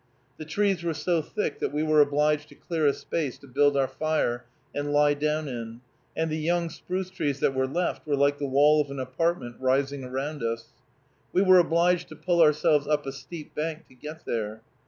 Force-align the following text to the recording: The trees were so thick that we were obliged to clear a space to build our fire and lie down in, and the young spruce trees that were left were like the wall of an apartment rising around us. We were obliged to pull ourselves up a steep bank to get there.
The 0.37 0.45
trees 0.45 0.81
were 0.83 0.95
so 0.95 1.21
thick 1.21 1.59
that 1.59 1.71
we 1.71 1.83
were 1.83 2.01
obliged 2.01 2.49
to 2.49 2.55
clear 2.55 2.87
a 2.87 2.93
space 2.95 3.37
to 3.37 3.45
build 3.47 3.77
our 3.77 3.87
fire 3.87 4.45
and 4.73 4.91
lie 4.91 5.13
down 5.13 5.47
in, 5.47 5.81
and 6.17 6.31
the 6.31 6.39
young 6.39 6.71
spruce 6.71 7.11
trees 7.11 7.39
that 7.41 7.53
were 7.53 7.67
left 7.67 8.07
were 8.07 8.15
like 8.15 8.39
the 8.39 8.47
wall 8.47 8.81
of 8.81 8.89
an 8.89 8.99
apartment 8.99 9.57
rising 9.59 10.03
around 10.03 10.41
us. 10.41 10.69
We 11.33 11.43
were 11.43 11.59
obliged 11.59 12.07
to 12.09 12.15
pull 12.15 12.41
ourselves 12.41 12.87
up 12.87 13.05
a 13.05 13.11
steep 13.11 13.53
bank 13.53 13.87
to 13.89 13.93
get 13.93 14.25
there. 14.25 14.61